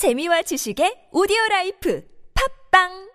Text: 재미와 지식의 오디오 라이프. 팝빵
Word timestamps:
재미와 0.00 0.40
지식의 0.48 1.12
오디오 1.12 1.36
라이프. 1.50 2.00
팝빵 2.32 3.09